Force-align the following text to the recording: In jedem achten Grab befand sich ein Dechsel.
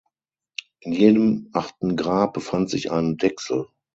In 0.79 0.93
jedem 0.93 1.51
achten 1.53 1.95
Grab 1.95 2.33
befand 2.33 2.71
sich 2.71 2.91
ein 2.91 3.17
Dechsel. 3.17 3.67